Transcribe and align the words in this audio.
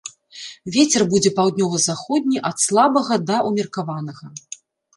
Вецер 0.75 1.01
будзе 1.11 1.31
паўднёва-заходні, 1.41 2.41
ад 2.51 2.57
слабага 2.65 3.21
да 3.29 3.37
ўмеркаванага. 3.51 4.25